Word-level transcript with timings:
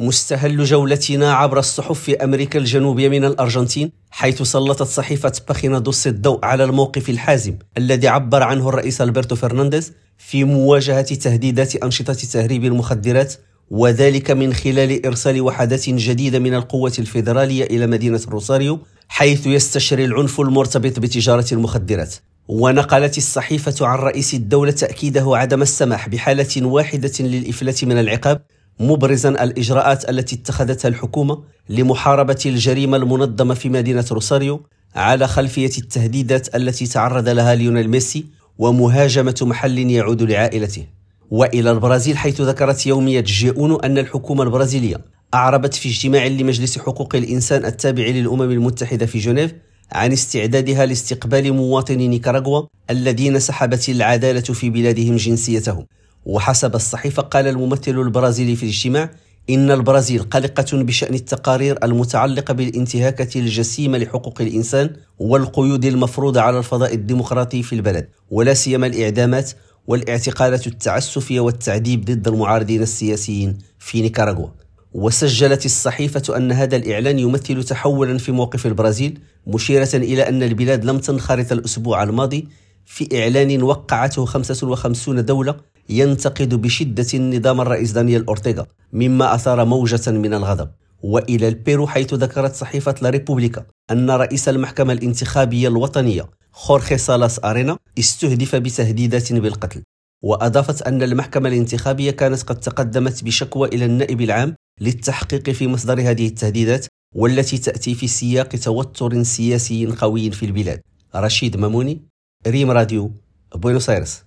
مستهل 0.00 0.64
جولتنا 0.64 1.32
عبر 1.32 1.58
الصحف 1.58 2.00
في 2.00 2.16
أمريكا 2.16 2.58
الجنوبية 2.58 3.08
من 3.08 3.24
الأرجنتين 3.24 3.92
حيث 4.10 4.42
سلطت 4.42 4.82
صحيفة 4.82 5.32
باخينادوس 5.48 6.06
الضوء 6.06 6.44
على 6.44 6.64
الموقف 6.64 7.10
الحازم 7.10 7.54
الذي 7.78 8.08
عبر 8.08 8.42
عنه 8.42 8.68
الرئيس 8.68 9.00
ألبرتو 9.00 9.36
فرنانديز 9.36 9.92
في 10.18 10.44
مواجهة 10.44 11.14
تهديدات 11.14 11.76
أنشطة 11.76 12.12
تهريب 12.12 12.64
المخدرات 12.64 13.34
وذلك 13.70 14.30
من 14.30 14.54
خلال 14.54 15.06
إرسال 15.06 15.40
وحدات 15.40 15.90
جديدة 15.90 16.38
من 16.38 16.54
القوة 16.54 16.92
الفيدرالية 16.98 17.64
إلى 17.64 17.86
مدينة 17.86 18.20
روساريو 18.28 18.78
حيث 19.08 19.46
يستشري 19.46 20.04
العنف 20.04 20.40
المرتبط 20.40 20.98
بتجارة 20.98 21.46
المخدرات. 21.52 22.14
ونقلت 22.48 23.18
الصحيفة 23.18 23.86
عن 23.86 23.98
رئيس 23.98 24.34
الدولة 24.34 24.70
تأكيده 24.70 25.36
عدم 25.36 25.62
السماح 25.62 26.08
بحالة 26.08 26.66
واحدة 26.66 27.12
للإفلات 27.20 27.84
من 27.84 27.98
العقاب 27.98 28.42
مبرزا 28.80 29.28
الإجراءات 29.28 30.10
التي 30.10 30.36
اتخذتها 30.36 30.88
الحكومة 30.88 31.42
لمحاربة 31.68 32.38
الجريمة 32.46 32.96
المنظمة 32.96 33.54
في 33.54 33.68
مدينة 33.68 34.04
روساريو 34.12 34.62
على 34.94 35.28
خلفية 35.28 35.70
التهديدات 35.78 36.56
التي 36.56 36.86
تعرض 36.86 37.28
لها 37.28 37.54
ليونيل 37.54 37.90
ميسي 37.90 38.26
ومهاجمة 38.58 39.38
محل 39.42 39.78
يعود 39.78 40.22
لعائلته. 40.22 40.86
وإلى 41.30 41.70
البرازيل 41.70 42.18
حيث 42.18 42.40
ذكرت 42.40 42.86
يومية 42.86 43.20
جيئونو 43.20 43.76
أن 43.76 43.98
الحكومة 43.98 44.42
البرازيلية 44.42 44.96
أعربت 45.34 45.74
في 45.74 45.88
اجتماع 45.88 46.26
لمجلس 46.26 46.78
حقوق 46.78 47.14
الإنسان 47.14 47.64
التابع 47.64 48.06
للأمم 48.06 48.50
المتحدة 48.50 49.06
في 49.06 49.18
جنيف 49.18 49.54
عن 49.92 50.12
استعدادها 50.12 50.86
لاستقبال 50.86 51.52
مواطني 51.52 52.08
نيكاراغوا 52.08 52.62
الذين 52.90 53.38
سحبت 53.38 53.88
العدالة 53.88 54.40
في 54.40 54.70
بلادهم 54.70 55.16
جنسيتهم. 55.16 55.86
وحسب 56.28 56.74
الصحيفة 56.74 57.22
قال 57.22 57.46
الممثل 57.46 57.90
البرازيلي 57.90 58.56
في 58.56 58.62
الاجتماع 58.62 59.10
إن 59.50 59.70
البرازيل 59.70 60.22
قلقة 60.22 60.66
بشأن 60.72 61.14
التقارير 61.14 61.78
المتعلقة 61.84 62.54
بالانتهاكة 62.54 63.38
الجسيمة 63.38 63.98
لحقوق 63.98 64.40
الإنسان 64.40 64.90
والقيود 65.18 65.84
المفروضة 65.84 66.40
على 66.40 66.58
الفضاء 66.58 66.94
الديمقراطي 66.94 67.62
في 67.62 67.74
البلد 67.74 68.08
ولا 68.30 68.54
سيما 68.54 68.86
الإعدامات 68.86 69.50
والإعتقالات 69.86 70.66
التعسفية 70.66 71.40
والتعذيب 71.40 72.04
ضد 72.04 72.28
المعارضين 72.28 72.82
السياسيين 72.82 73.58
في 73.78 74.02
نيكاراغوا. 74.02 74.48
وسجلت 74.92 75.64
الصحيفة 75.66 76.36
أن 76.36 76.52
هذا 76.52 76.76
الإعلان 76.76 77.18
يمثل 77.18 77.64
تحولا 77.64 78.18
في 78.18 78.32
موقف 78.32 78.66
البرازيل 78.66 79.18
مشيرة 79.46 79.88
إلى 79.94 80.28
أن 80.28 80.42
البلاد 80.42 80.84
لم 80.84 80.98
تنخرط 80.98 81.52
الأسبوع 81.52 82.02
الماضي 82.02 82.48
في 82.86 83.22
إعلان 83.22 83.62
وقعته 83.62 84.24
55 84.24 85.24
دولة 85.24 85.54
ينتقد 85.88 86.54
بشدة 86.54 87.06
نظام 87.14 87.60
الرئيس 87.60 87.92
دانيال 87.92 88.26
أورتيغا 88.26 88.66
مما 88.92 89.34
أثار 89.34 89.64
موجة 89.64 90.10
من 90.10 90.34
الغضب. 90.34 90.70
وإلى 91.02 91.48
البيرو 91.48 91.86
حيث 91.86 92.14
ذكرت 92.14 92.54
صحيفة 92.54 92.94
لا 93.02 93.10
ريبوبليكا 93.10 93.66
أن 93.90 94.10
رئيس 94.10 94.48
المحكمة 94.48 94.92
الانتخابية 94.92 95.68
الوطنية 95.68 96.26
خورخي 96.52 96.98
سالاس 96.98 97.44
أرينا 97.44 97.78
استهدف 97.98 98.56
بتهديدات 98.56 99.32
بالقتل. 99.32 99.82
وأضافت 100.22 100.82
أن 100.82 101.02
المحكمة 101.02 101.48
الانتخابية 101.48 102.10
كانت 102.10 102.42
قد 102.42 102.60
تقدمت 102.60 103.24
بشكوى 103.24 103.68
إلى 103.68 103.84
النائب 103.84 104.20
العام 104.20 104.54
للتحقيق 104.80 105.50
في 105.50 105.68
مصدر 105.68 106.10
هذه 106.10 106.26
التهديدات 106.26 106.86
والتي 107.14 107.58
تأتي 107.58 107.94
في 107.94 108.08
سياق 108.08 108.48
توتر 108.48 109.22
سياسي 109.22 109.86
قوي 109.86 110.30
في 110.30 110.46
البلاد. 110.46 110.80
رشيد 111.14 111.56
ماموني 111.56 112.02
ريم 112.46 112.70
راديو 112.70 113.12
بوينوس 113.54 113.90
آيرس. 113.90 114.22